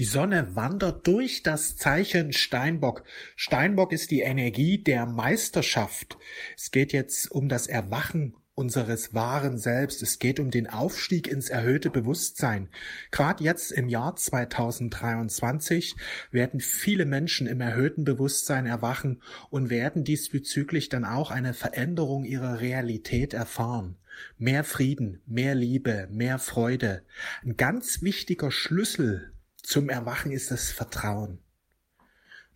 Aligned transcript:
Die 0.00 0.06
Sonne 0.06 0.56
wandert 0.56 1.06
durch 1.06 1.42
das 1.42 1.76
Zeichen 1.76 2.32
Steinbock. 2.32 3.04
Steinbock 3.36 3.92
ist 3.92 4.10
die 4.10 4.20
Energie 4.20 4.82
der 4.82 5.04
Meisterschaft. 5.04 6.16
Es 6.56 6.70
geht 6.70 6.94
jetzt 6.94 7.30
um 7.30 7.50
das 7.50 7.66
Erwachen 7.66 8.34
unseres 8.54 9.12
wahren 9.12 9.58
Selbst. 9.58 10.00
Es 10.00 10.18
geht 10.18 10.40
um 10.40 10.50
den 10.50 10.68
Aufstieg 10.68 11.28
ins 11.28 11.50
erhöhte 11.50 11.90
Bewusstsein. 11.90 12.70
Gerade 13.10 13.44
jetzt 13.44 13.72
im 13.72 13.90
Jahr 13.90 14.16
2023 14.16 15.96
werden 16.30 16.60
viele 16.60 17.04
Menschen 17.04 17.46
im 17.46 17.60
erhöhten 17.60 18.04
Bewusstsein 18.04 18.64
erwachen 18.64 19.20
und 19.50 19.68
werden 19.68 20.02
diesbezüglich 20.02 20.88
dann 20.88 21.04
auch 21.04 21.30
eine 21.30 21.52
Veränderung 21.52 22.24
ihrer 22.24 22.60
Realität 22.60 23.34
erfahren. 23.34 23.98
Mehr 24.38 24.64
Frieden, 24.64 25.20
mehr 25.26 25.54
Liebe, 25.54 26.08
mehr 26.10 26.38
Freude. 26.38 27.02
Ein 27.44 27.58
ganz 27.58 28.00
wichtiger 28.00 28.50
Schlüssel 28.50 29.34
zum 29.70 29.88
Erwachen 29.88 30.32
ist 30.32 30.50
das 30.50 30.72
Vertrauen. 30.72 31.38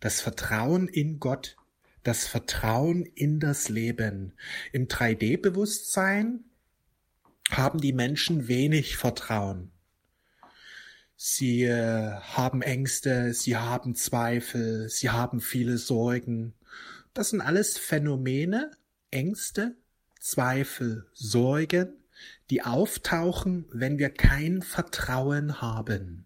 Das 0.01 0.19
Vertrauen 0.19 0.89
in 0.89 1.21
Gott, 1.21 1.55
das 2.03 2.27
Vertrauen 2.27 3.05
in 3.05 3.39
das 3.39 3.69
Leben. 3.69 4.33
Im 4.73 4.89
3D-Bewusstsein 4.89 6.43
haben 7.49 7.79
die 7.79 7.93
Menschen 7.93 8.49
wenig 8.49 8.97
Vertrauen. 8.97 9.71
Sie 11.15 11.63
äh, 11.63 12.11
haben 12.19 12.61
Ängste, 12.61 13.33
sie 13.33 13.55
haben 13.55 13.95
Zweifel, 13.95 14.89
sie 14.89 15.09
haben 15.09 15.39
viele 15.39 15.77
Sorgen. 15.77 16.53
Das 17.13 17.29
sind 17.29 17.39
alles 17.39 17.77
Phänomene, 17.77 18.71
Ängste, 19.09 19.77
Zweifel, 20.19 21.07
Sorgen, 21.13 21.93
die 22.49 22.63
auftauchen, 22.63 23.69
wenn 23.71 23.99
wir 23.99 24.09
kein 24.09 24.61
Vertrauen 24.61 25.61
haben. 25.61 26.25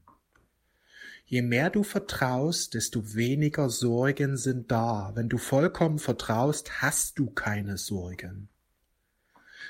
Je 1.31 1.43
mehr 1.43 1.69
du 1.69 1.83
vertraust, 1.83 2.73
desto 2.73 3.13
weniger 3.13 3.69
Sorgen 3.69 4.35
sind 4.35 4.71
da. 4.71 5.11
Wenn 5.13 5.29
du 5.29 5.37
vollkommen 5.37 5.99
vertraust, 5.99 6.81
hast 6.81 7.19
du 7.19 7.29
keine 7.29 7.77
Sorgen. 7.77 8.49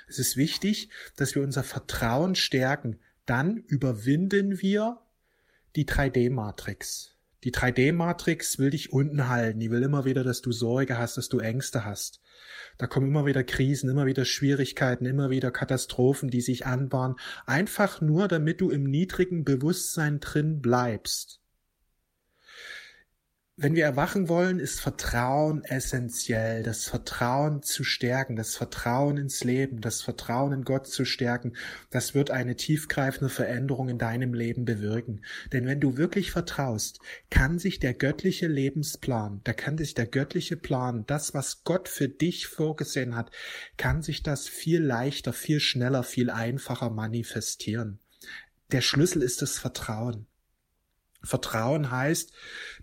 Es 0.08 0.20
ist 0.20 0.38
wichtig, 0.38 0.90
dass 1.18 1.36
wir 1.36 1.44
unser 1.44 1.64
Vertrauen 1.64 2.36
stärken. 2.36 2.98
Dann 3.26 3.58
überwinden 3.58 4.62
wir 4.62 5.02
die 5.76 5.86
3D-Matrix. 5.86 7.18
Die 7.44 7.52
3D-Matrix 7.52 8.58
will 8.58 8.70
dich 8.70 8.94
unten 8.94 9.28
halten. 9.28 9.60
Die 9.60 9.70
will 9.70 9.84
immer 9.84 10.06
wieder, 10.06 10.24
dass 10.24 10.42
du 10.42 10.54
Sorge 10.54 10.98
hast, 10.98 11.18
dass 11.18 11.28
du 11.28 11.40
Ängste 11.40 11.84
hast. 11.84 12.22
Da 12.78 12.88
kommen 12.88 13.10
immer 13.10 13.26
wieder 13.26 13.44
Krisen, 13.44 13.90
immer 13.90 14.06
wieder 14.06 14.24
Schwierigkeiten, 14.24 15.06
immer 15.06 15.30
wieder 15.30 15.52
Katastrophen, 15.52 16.30
die 16.30 16.40
sich 16.40 16.66
anbahnen. 16.66 17.18
Einfach 17.46 18.00
nur, 18.00 18.30
damit 18.30 18.62
du 18.62 18.70
im 18.70 18.86
niedrigen 18.86 19.44
Bewusstsein 19.44 20.22
drin 20.22 20.62
bleibst. 20.62 21.42
Wenn 23.62 23.76
wir 23.76 23.84
erwachen 23.84 24.30
wollen, 24.30 24.58
ist 24.58 24.80
Vertrauen 24.80 25.66
essentiell. 25.66 26.64
Das 26.64 26.86
Vertrauen 26.86 27.62
zu 27.62 27.84
stärken, 27.84 28.38
das 28.38 28.56
Vertrauen 28.56 29.18
ins 29.18 29.44
Leben, 29.44 29.82
das 29.82 30.02
Vertrauen 30.02 30.54
in 30.54 30.64
Gott 30.64 30.88
zu 30.88 31.04
stärken, 31.04 31.58
das 31.90 32.16
wird 32.16 32.32
eine 32.32 32.56
tiefgreifende 32.56 33.28
Veränderung 33.28 33.90
in 33.90 33.98
deinem 33.98 34.34
Leben 34.34 34.64
bewirken. 34.64 35.26
Denn 35.52 35.66
wenn 35.66 35.82
du 35.82 35.98
wirklich 35.98 36.32
vertraust, 36.32 37.02
kann 37.30 37.60
sich 37.60 37.80
der 37.80 37.94
göttliche 37.94 38.48
Lebensplan, 38.48 39.42
da 39.44 39.52
kann 39.52 39.78
sich 39.78 39.94
der 39.94 40.08
göttliche 40.08 40.56
Plan, 40.56 41.04
das, 41.06 41.34
was 41.34 41.66
Gott 41.66 41.90
für 41.90 42.08
dich 42.08 42.48
vorgesehen 42.48 43.18
hat, 43.18 43.30
kann 43.76 44.02
sich 44.02 44.24
das 44.24 44.48
viel 44.48 44.82
leichter, 44.82 45.34
viel 45.34 45.60
schneller, 45.60 46.04
viel 46.04 46.30
einfacher 46.30 46.92
manifestieren. 46.92 48.00
Der 48.72 48.80
Schlüssel 48.80 49.22
ist 49.22 49.42
das 49.42 49.60
Vertrauen. 49.60 50.29
Vertrauen 51.24 51.92
heißt, 51.92 52.32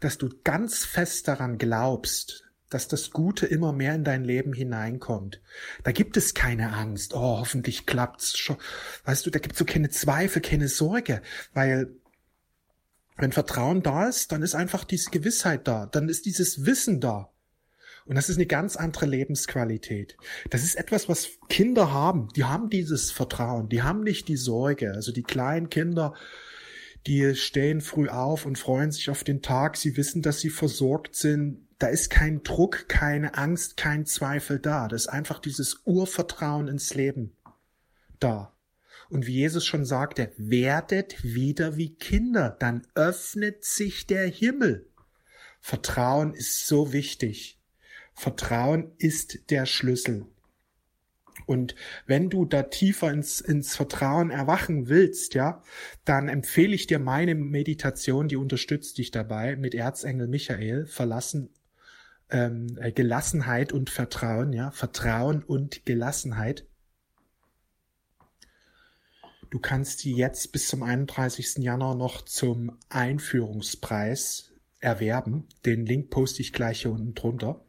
dass 0.00 0.18
du 0.18 0.28
ganz 0.44 0.84
fest 0.84 1.28
daran 1.28 1.58
glaubst, 1.58 2.44
dass 2.70 2.88
das 2.88 3.10
Gute 3.10 3.46
immer 3.46 3.72
mehr 3.72 3.94
in 3.94 4.04
dein 4.04 4.24
Leben 4.24 4.52
hineinkommt. 4.52 5.40
Da 5.84 5.92
gibt 5.92 6.16
es 6.16 6.34
keine 6.34 6.72
Angst. 6.72 7.14
Oh, 7.14 7.38
hoffentlich 7.38 7.86
klappt's 7.86 8.36
schon. 8.36 8.56
Weißt 9.04 9.24
du, 9.24 9.30
da 9.30 9.38
gibt's 9.38 9.58
so 9.58 9.64
keine 9.64 9.90
Zweifel, 9.90 10.42
keine 10.42 10.68
Sorge, 10.68 11.22
weil 11.54 11.88
wenn 13.16 13.32
Vertrauen 13.32 13.82
da 13.82 14.08
ist, 14.08 14.32
dann 14.32 14.42
ist 14.42 14.54
einfach 14.54 14.84
diese 14.84 15.10
Gewissheit 15.10 15.66
da, 15.66 15.86
dann 15.86 16.08
ist 16.08 16.26
dieses 16.26 16.66
Wissen 16.66 17.00
da. 17.00 17.30
Und 18.04 18.14
das 18.14 18.28
ist 18.28 18.36
eine 18.36 18.46
ganz 18.46 18.76
andere 18.76 19.06
Lebensqualität. 19.06 20.16
Das 20.50 20.62
ist 20.62 20.76
etwas, 20.76 21.08
was 21.08 21.30
Kinder 21.48 21.92
haben. 21.92 22.28
Die 22.36 22.44
haben 22.44 22.70
dieses 22.70 23.10
Vertrauen, 23.10 23.68
die 23.68 23.82
haben 23.82 24.02
nicht 24.02 24.28
die 24.28 24.36
Sorge. 24.36 24.92
Also 24.92 25.12
die 25.12 25.24
kleinen 25.24 25.70
Kinder, 25.70 26.14
die 27.06 27.34
stehen 27.36 27.80
früh 27.80 28.08
auf 28.08 28.46
und 28.46 28.58
freuen 28.58 28.90
sich 28.90 29.10
auf 29.10 29.22
den 29.22 29.40
Tag. 29.40 29.76
Sie 29.76 29.96
wissen, 29.96 30.22
dass 30.22 30.40
sie 30.40 30.50
versorgt 30.50 31.14
sind. 31.14 31.66
Da 31.78 31.88
ist 31.88 32.10
kein 32.10 32.42
Druck, 32.42 32.88
keine 32.88 33.36
Angst, 33.36 33.76
kein 33.76 34.06
Zweifel 34.06 34.58
da. 34.58 34.88
Das 34.88 35.02
ist 35.02 35.08
einfach 35.08 35.38
dieses 35.38 35.82
Urvertrauen 35.84 36.68
ins 36.68 36.94
Leben 36.94 37.36
da. 38.18 38.52
Und 39.08 39.26
wie 39.26 39.34
Jesus 39.34 39.64
schon 39.64 39.84
sagte, 39.84 40.32
werdet 40.36 41.22
wieder 41.22 41.76
wie 41.76 41.94
Kinder, 41.94 42.56
dann 42.58 42.86
öffnet 42.94 43.64
sich 43.64 44.06
der 44.06 44.26
Himmel. 44.26 44.88
Vertrauen 45.60 46.34
ist 46.34 46.66
so 46.66 46.92
wichtig. 46.92 47.60
Vertrauen 48.14 48.92
ist 48.98 49.50
der 49.50 49.66
Schlüssel. 49.66 50.26
Und 51.44 51.74
wenn 52.06 52.30
du 52.30 52.44
da 52.44 52.62
tiefer 52.62 53.12
ins, 53.12 53.40
ins 53.40 53.76
Vertrauen 53.76 54.30
erwachen 54.30 54.88
willst, 54.88 55.34
ja, 55.34 55.62
dann 56.04 56.28
empfehle 56.28 56.74
ich 56.74 56.86
dir 56.86 56.98
meine 56.98 57.34
Meditation, 57.34 58.28
die 58.28 58.36
unterstützt 58.36 58.98
dich 58.98 59.10
dabei 59.10 59.56
mit 59.56 59.74
Erzengel 59.74 60.28
Michael, 60.28 60.86
verlassen, 60.86 61.50
ähm, 62.30 62.78
äh, 62.80 62.90
Gelassenheit 62.90 63.72
und 63.72 63.90
Vertrauen, 63.90 64.52
ja, 64.52 64.70
Vertrauen 64.70 65.42
und 65.42 65.84
Gelassenheit. 65.84 66.66
Du 69.50 69.60
kannst 69.60 70.02
die 70.04 70.14
jetzt 70.14 70.50
bis 70.52 70.68
zum 70.68 70.82
31. 70.82 71.58
Januar 71.58 71.94
noch 71.94 72.22
zum 72.22 72.78
Einführungspreis 72.88 74.52
erwerben. 74.80 75.46
Den 75.64 75.86
Link 75.86 76.10
poste 76.10 76.42
ich 76.42 76.52
gleich 76.52 76.82
hier 76.82 76.90
unten 76.90 77.14
drunter. 77.14 77.64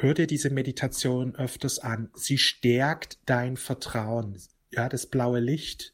Hör 0.00 0.14
dir 0.14 0.28
diese 0.28 0.50
Meditation 0.50 1.34
öfters 1.34 1.80
an. 1.80 2.08
Sie 2.14 2.38
stärkt 2.38 3.18
dein 3.26 3.56
Vertrauen. 3.56 4.40
Ja, 4.70 4.88
das 4.88 5.06
blaue 5.06 5.40
Licht 5.40 5.92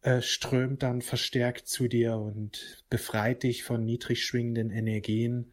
äh, 0.00 0.20
strömt 0.20 0.82
dann 0.82 1.02
verstärkt 1.02 1.68
zu 1.68 1.86
dir 1.86 2.16
und 2.16 2.84
befreit 2.90 3.44
dich 3.44 3.62
von 3.62 3.84
niedrig 3.84 4.24
schwingenden 4.24 4.70
Energien, 4.70 5.52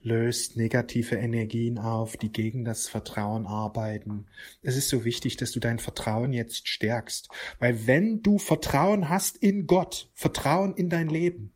löst 0.00 0.56
negative 0.56 1.16
Energien 1.16 1.76
auf, 1.76 2.16
die 2.16 2.32
gegen 2.32 2.64
das 2.64 2.88
Vertrauen 2.88 3.46
arbeiten. 3.46 4.24
Es 4.62 4.78
ist 4.78 4.88
so 4.88 5.04
wichtig, 5.04 5.36
dass 5.36 5.52
du 5.52 5.60
dein 5.60 5.78
Vertrauen 5.78 6.32
jetzt 6.32 6.68
stärkst, 6.68 7.28
weil 7.58 7.86
wenn 7.86 8.22
du 8.22 8.38
Vertrauen 8.38 9.10
hast 9.10 9.36
in 9.36 9.66
Gott, 9.66 10.08
Vertrauen 10.14 10.74
in 10.74 10.88
dein 10.88 11.10
Leben, 11.10 11.52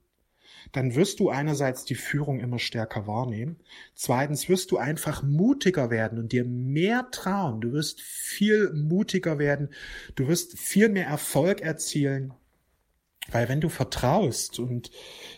dann 0.73 0.95
wirst 0.95 1.21
du 1.21 1.31
einerseits 1.31 1.85
die 1.85 1.95
Führung 1.95 2.41
immer 2.41 2.59
stärker 2.59 3.07
wahrnehmen. 3.07 3.57
Zweitens 3.95 4.49
wirst 4.49 4.71
du 4.71 4.79
einfach 4.79 5.23
mutiger 5.23 5.91
werden 5.91 6.19
und 6.19 6.33
dir 6.33 6.45
mehr 6.45 7.09
trauen. 7.11 7.61
Du 7.61 7.73
wirst 7.73 8.01
viel 8.01 8.73
mutiger 8.73 9.39
werden. 9.39 9.71
Du 10.15 10.29
wirst 10.29 10.59
viel 10.59 10.89
mehr 10.89 11.07
Erfolg 11.07 11.61
erzielen. 11.61 12.33
Weil 13.31 13.49
wenn 13.49 13.63
du 13.63 13.71
vertraust 13.71 14.59
und 14.59 14.91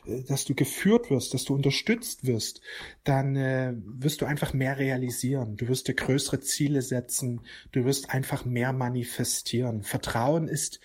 äh, 0.07 0.23
dass 0.25 0.45
du 0.45 0.55
geführt 0.55 1.11
wirst, 1.11 1.35
dass 1.35 1.45
du 1.45 1.55
unterstützt 1.55 2.27
wirst, 2.27 2.61
dann 3.05 3.37
äh, 3.37 3.75
wirst 3.77 4.21
du 4.21 4.27
einfach 4.27 4.53
mehr 4.53 4.79
realisieren. 4.79 5.57
Du 5.57 5.69
wirst 5.69 5.87
dir 5.87 5.95
größere 5.95 6.41
Ziele 6.41 6.83
setzen. 6.83 7.43
Du 7.71 7.85
wirst 7.85 8.11
einfach 8.11 8.45
mehr 8.45 8.73
manifestieren. 8.73 9.83
Vertrauen 9.83 10.49
ist 10.49 10.81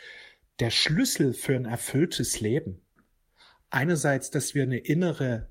der 0.60 0.70
Schlüssel 0.70 1.34
für 1.34 1.56
ein 1.56 1.66
erfülltes 1.66 2.40
Leben 2.40 2.82
einerseits, 3.72 4.30
dass 4.30 4.54
wir 4.54 4.64
eine 4.64 4.78
innere, 4.78 5.50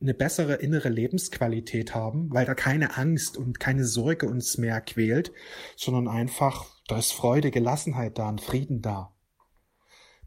eine 0.00 0.14
bessere 0.14 0.56
innere 0.56 0.88
Lebensqualität 0.88 1.94
haben, 1.94 2.32
weil 2.32 2.44
da 2.44 2.54
keine 2.54 2.96
Angst 2.98 3.36
und 3.36 3.58
keine 3.58 3.84
Sorge 3.84 4.28
uns 4.28 4.58
mehr 4.58 4.80
quält, 4.80 5.32
sondern 5.76 6.08
einfach, 6.08 6.66
da 6.88 6.98
ist 6.98 7.12
Freude, 7.12 7.50
Gelassenheit 7.50 8.18
da, 8.18 8.28
und 8.28 8.40
Frieden 8.40 8.82
da. 8.82 9.14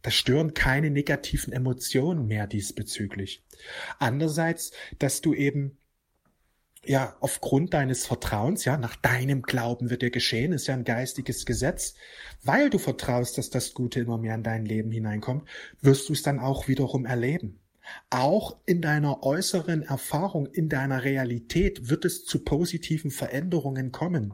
Da 0.02 0.12
stören 0.12 0.54
keine 0.54 0.90
negativen 0.90 1.54
Emotionen 1.54 2.28
mehr 2.28 2.48
diesbezüglich. 2.48 3.46
Andererseits, 4.00 4.72
dass 5.00 5.22
du 5.22 5.34
eben 5.34 5.78
ja, 6.86 7.16
aufgrund 7.22 7.74
deines 7.74 8.06
Vertrauens, 8.06 8.66
ja, 8.66 8.78
nach 8.78 8.96
deinem 8.96 9.42
Glauben 9.42 9.90
wird 9.90 10.02
dir 10.02 10.12
geschehen, 10.12 10.52
ist 10.52 10.68
ja 10.68 10.74
ein 10.74 10.84
geistiges 10.84 11.46
Gesetz, 11.46 11.96
weil 12.44 12.70
du 12.70 12.78
vertraust, 12.78 13.38
dass 13.38 13.50
das 13.50 13.74
Gute 13.74 14.02
immer 14.02 14.18
mehr 14.18 14.36
in 14.36 14.44
dein 14.44 14.66
Leben 14.66 14.92
hineinkommt, 14.92 15.48
wirst 15.82 16.10
du 16.10 16.14
es 16.14 16.24
dann 16.24 16.40
auch 16.40 16.68
wiederum 16.68 17.06
erleben. 17.06 17.60
Auch 18.10 18.58
in 18.66 18.82
deiner 18.82 19.24
äußeren 19.24 19.84
Erfahrung, 19.84 20.48
in 20.48 20.70
deiner 20.70 21.04
Realität 21.04 21.90
wird 21.90 22.06
es 22.06 22.26
zu 22.26 22.44
positiven 22.44 23.12
Veränderungen 23.12 23.92
kommen. 23.92 24.34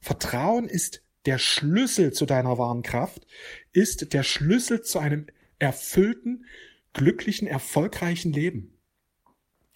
Vertrauen 0.00 0.68
ist 0.68 1.02
der 1.26 1.38
Schlüssel 1.38 2.12
zu 2.12 2.26
deiner 2.26 2.58
wahren 2.58 2.82
Kraft, 2.82 3.26
ist 3.72 4.12
der 4.12 4.22
Schlüssel 4.22 4.82
zu 4.82 4.98
einem 4.98 5.26
erfüllten, 5.58 6.44
glücklichen, 6.92 7.48
erfolgreichen 7.48 8.32
Leben. 8.32 8.76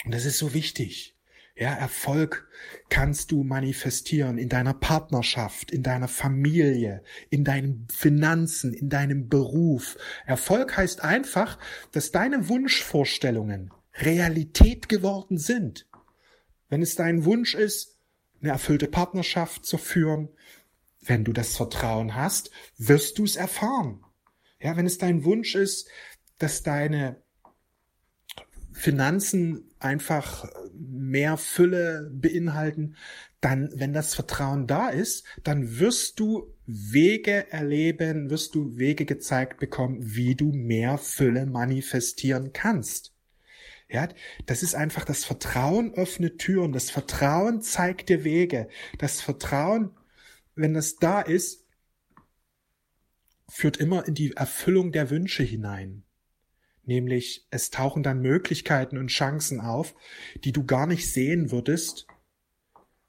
Und 0.04 0.14
das 0.14 0.24
ist 0.24 0.38
so 0.38 0.54
wichtig. 0.54 1.18
Ja, 1.58 1.75
Erfolg 1.75 2.49
kannst 2.88 3.32
du 3.32 3.43
manifestieren 3.43 4.38
in 4.38 4.49
deiner 4.49 4.75
Partnerschaft, 4.75 5.72
in 5.72 5.82
deiner 5.82 6.06
Familie, 6.06 7.02
in 7.31 7.43
deinen 7.43 7.88
Finanzen, 7.90 8.72
in 8.72 8.88
deinem 8.88 9.28
Beruf. 9.28 9.99
Erfolg 10.25 10.76
heißt 10.76 11.02
einfach, 11.02 11.58
dass 11.90 12.12
deine 12.12 12.49
Wunschvorstellungen 12.49 13.72
Realität 13.94 14.88
geworden 14.88 15.37
sind. 15.37 15.88
Wenn 16.69 16.81
es 16.81 16.94
dein 16.94 17.25
Wunsch 17.25 17.56
ist, 17.56 17.99
eine 18.40 18.52
erfüllte 18.52 18.87
Partnerschaft 18.87 19.66
zu 19.66 19.78
führen, 19.78 20.28
wenn 21.00 21.25
du 21.25 21.32
das 21.32 21.56
Vertrauen 21.56 22.14
hast, 22.14 22.52
wirst 22.76 23.19
du 23.19 23.25
es 23.25 23.34
erfahren. 23.34 24.05
Ja, 24.60 24.76
wenn 24.76 24.87
es 24.87 24.99
dein 24.99 25.25
Wunsch 25.25 25.56
ist, 25.56 25.88
dass 26.38 26.62
deine 26.62 27.20
Finanzen 28.72 29.72
einfach 29.81 30.49
mehr 30.78 31.36
Fülle 31.36 32.10
beinhalten, 32.12 32.96
dann, 33.40 33.70
wenn 33.75 33.92
das 33.92 34.14
Vertrauen 34.14 34.66
da 34.66 34.88
ist, 34.88 35.25
dann 35.44 35.78
wirst 35.78 36.19
du 36.20 36.54
Wege 36.66 37.50
erleben, 37.52 38.30
wirst 38.30 38.54
du 38.54 38.76
Wege 38.76 39.04
gezeigt 39.04 39.58
bekommen, 39.58 39.98
wie 40.00 40.34
du 40.34 40.52
mehr 40.52 40.98
Fülle 40.98 41.46
manifestieren 41.46 42.52
kannst. 42.52 43.14
Ja, 43.90 44.08
das 44.44 44.62
ist 44.62 44.75
einfach 44.75 45.04
das 45.04 45.25
Vertrauen 45.25 45.94
öffnet 45.94 46.38
Türen, 46.38 46.72
das 46.72 46.90
Vertrauen 46.90 47.62
zeigt 47.62 48.10
dir 48.10 48.22
Wege, 48.22 48.69
das 48.98 49.22
Vertrauen, 49.22 49.92
wenn 50.54 50.74
das 50.74 50.96
da 50.96 51.22
ist, 51.22 51.64
führt 53.48 53.78
immer 53.78 54.06
in 54.06 54.14
die 54.14 54.32
Erfüllung 54.32 54.92
der 54.92 55.08
Wünsche 55.08 55.42
hinein. 55.42 56.04
Nämlich 56.88 57.46
es 57.50 57.69
tauchen 57.69 58.02
dann 58.02 58.23
Möglichkeiten 58.23 58.96
und 58.96 59.08
Chancen 59.08 59.61
auf, 59.61 59.94
die 60.43 60.52
du 60.52 60.64
gar 60.64 60.87
nicht 60.87 61.12
sehen 61.12 61.50
würdest, 61.50 62.06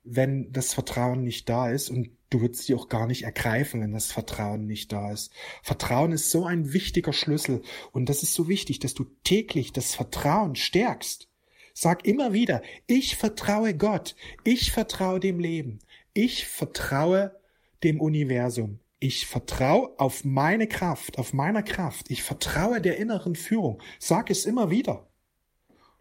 wenn 0.04 0.52
das 0.52 0.74
Vertrauen 0.74 1.24
nicht 1.24 1.48
da 1.48 1.72
ist. 1.72 1.90
Und 1.90 2.10
du 2.30 2.42
würdest 2.42 2.66
sie 2.66 2.76
auch 2.76 2.90
gar 2.90 3.08
nicht 3.08 3.24
ergreifen, 3.24 3.80
wenn 3.80 3.94
das 3.94 4.12
Vertrauen 4.12 4.66
nicht 4.66 4.92
da 4.92 5.14
ist. 5.14 5.32
Vertrauen 5.64 6.12
ist 6.12 6.30
so 6.30 6.46
ein 6.46 6.74
wichtiger 6.74 7.14
Schlüssel. 7.14 7.62
Und 7.94 8.10
das 8.10 8.22
ist 8.22 8.34
so 8.34 8.50
wichtig, 8.50 8.80
dass 8.80 8.96
du 8.96 9.06
täglich 9.24 9.72
das 9.72 9.96
Vertrauen 9.96 10.58
stärkst. 10.58 11.30
Sag 11.74 12.06
immer 12.06 12.34
wieder, 12.34 12.62
ich 12.86 13.16
vertraue 13.16 13.74
Gott, 13.74 14.18
ich 14.44 14.74
vertraue 14.74 15.22
dem 15.22 15.40
Leben, 15.40 15.80
ich 16.12 16.46
vertraue 16.46 17.40
dem 17.86 18.02
Universum, 18.02 18.80
ich 19.00 19.28
vertraue 19.28 19.98
auf 19.98 20.26
meine 20.26 20.68
Kraft, 20.68 21.18
auf 21.18 21.34
meiner 21.34 21.64
Kraft. 21.64 22.12
Ich 22.12 22.24
vertraue 22.24 22.82
der 22.82 22.98
inneren 22.98 23.36
Führung. 23.36 23.82
Sag 23.98 24.30
es 24.30 24.46
immer 24.46 24.70
wieder. 24.70 25.08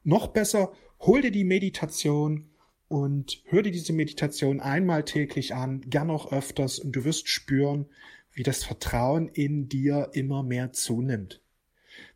Noch 0.03 0.29
besser, 0.29 0.73
hol 1.01 1.23
dir 1.23 1.31
die 1.31 1.45
Meditation 1.45 2.51
und 2.89 3.43
hör 3.45 3.63
dir 3.63 3.71
diese 3.71 3.93
Meditation 3.93 4.61
einmal 4.61 5.05
täglich 5.05 5.55
an, 5.55 5.83
gern 5.83 6.11
auch 6.11 6.33
öfters 6.33 6.79
und 6.79 6.93
du 6.93 7.05
wirst 7.05 7.29
spüren, 7.29 7.87
wie 8.33 8.43
das 8.43 8.65
Vertrauen 8.65 9.29
in 9.29 9.69
dir 9.69 10.11
immer 10.13 10.43
mehr 10.43 10.73
zunimmt. 10.73 11.41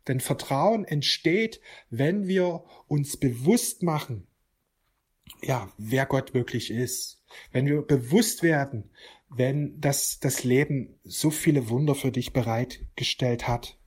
Denn 0.07 0.19
Vertrauen 0.19 0.85
entsteht, 0.85 1.61
wenn 1.89 2.27
wir 2.27 2.63
uns 2.87 3.17
bewusst 3.17 3.83
machen, 3.83 4.27
ja, 5.41 5.71
wer 5.77 6.05
Gott 6.05 6.33
wirklich 6.33 6.71
ist. 6.71 7.21
Wenn 7.51 7.65
wir 7.65 7.81
bewusst 7.81 8.43
werden, 8.43 8.89
wenn 9.35 9.79
das, 9.79 10.19
das 10.19 10.43
Leben 10.43 10.99
so 11.03 11.29
viele 11.29 11.69
Wunder 11.69 11.95
für 11.95 12.11
dich 12.11 12.33
bereitgestellt 12.33 13.47
hat. 13.47 13.77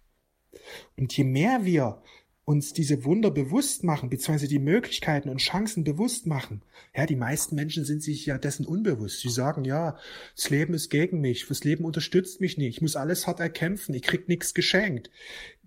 Und 0.96 1.16
je 1.16 1.24
mehr 1.24 1.64
wir 1.64 2.02
uns 2.46 2.72
diese 2.72 3.04
Wunder 3.04 3.32
bewusst 3.32 3.82
machen, 3.82 4.08
beziehungsweise 4.08 4.46
die 4.46 4.60
Möglichkeiten 4.60 5.28
und 5.28 5.38
Chancen 5.38 5.82
bewusst 5.82 6.28
machen. 6.28 6.62
Ja, 6.94 7.04
die 7.04 7.16
meisten 7.16 7.56
Menschen 7.56 7.84
sind 7.84 8.04
sich 8.04 8.24
ja 8.24 8.38
dessen 8.38 8.64
unbewusst. 8.64 9.20
Sie 9.20 9.30
sagen, 9.30 9.64
ja, 9.64 9.98
das 10.36 10.48
Leben 10.50 10.72
ist 10.72 10.88
gegen 10.88 11.20
mich, 11.20 11.46
das 11.48 11.64
Leben 11.64 11.84
unterstützt 11.84 12.40
mich 12.40 12.56
nicht, 12.56 12.76
ich 12.76 12.82
muss 12.82 12.94
alles 12.94 13.26
hart 13.26 13.40
erkämpfen, 13.40 13.96
ich 13.96 14.02
krieg 14.02 14.28
nichts 14.28 14.54
geschenkt. 14.54 15.10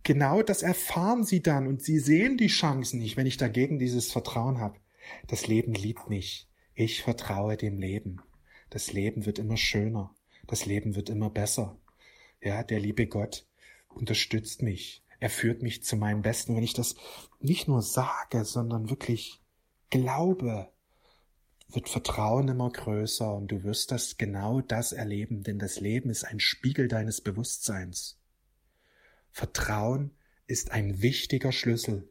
Genau 0.04 0.42
das 0.42 0.64
erfahren 0.64 1.26
sie 1.26 1.42
dann 1.42 1.68
und 1.68 1.84
sie 1.84 2.00
sehen 2.00 2.38
die 2.38 2.48
Chancen 2.48 3.00
nicht, 3.00 3.18
wenn 3.18 3.28
ich 3.28 3.36
dagegen 3.36 3.78
dieses 3.78 4.14
Vertrauen 4.14 4.60
habe. 4.60 4.80
Das 5.28 5.48
Leben 5.48 5.74
liebt 5.74 6.10
mich. 6.10 6.48
Ich 6.76 7.04
vertraue 7.04 7.58
dem 7.58 7.78
Leben. 7.78 8.22
Das 8.70 8.92
Leben 8.94 9.26
wird 9.26 9.40
immer 9.40 9.58
schöner. 9.58 10.16
Das 10.48 10.66
Leben 10.66 10.96
wird 10.96 11.10
immer 11.10 11.30
besser. 11.30 11.78
Ja, 12.42 12.64
der 12.64 12.80
liebe 12.80 13.08
Gott 13.08 13.46
unterstützt 13.90 14.62
mich. 14.62 15.04
Er 15.20 15.30
führt 15.30 15.62
mich 15.62 15.84
zu 15.84 15.98
meinem 15.98 16.22
Besten. 16.22 16.56
Wenn 16.56 16.64
ich 16.64 16.74
das 16.74 16.96
nicht 17.40 17.68
nur 17.68 17.82
sage, 17.82 18.46
sondern 18.46 18.90
wirklich 18.90 19.42
glaube, 19.90 20.72
wird 21.68 21.90
Vertrauen 21.90 22.48
immer 22.48 22.72
größer 22.72 23.34
und 23.36 23.50
du 23.50 23.64
wirst 23.64 23.92
das 23.92 24.18
genau 24.18 24.62
das 24.62 24.92
erleben, 24.92 25.44
denn 25.44 25.60
das 25.60 25.80
Leben 25.80 26.10
ist 26.10 26.24
ein 26.24 26.40
Spiegel 26.40 26.88
deines 26.88 27.22
Bewusstseins. 27.22 28.20
Vertrauen 29.32 30.12
ist 30.48 30.72
ein 30.72 31.02
wichtiger 31.02 31.52
Schlüssel. 31.52 32.10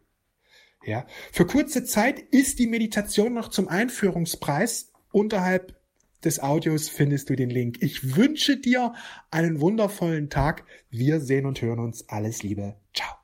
Ja, 0.85 1.07
für 1.33 1.45
kurze 1.45 1.85
Zeit 1.85 2.21
ist 2.21 2.61
die 2.61 2.69
Meditation 2.69 3.35
noch 3.35 3.49
zum 3.49 3.69
Einführungspreis 3.69 4.93
unterhalb 5.11 5.78
des 6.25 6.41
Audios 6.41 6.89
findest 6.89 7.31
du 7.31 7.37
den 7.37 7.51
Link. 7.51 7.79
Ich 7.81 8.17
wünsche 8.17 8.57
dir 8.57 8.95
einen 9.31 9.61
wundervollen 9.61 10.31
Tag. 10.31 10.65
Wir 10.91 11.21
sehen 11.21 11.47
und 11.47 11.63
hören 11.63 11.79
uns. 11.79 12.09
Alles 12.09 12.43
Liebe. 12.43 12.77
Ciao. 12.95 13.19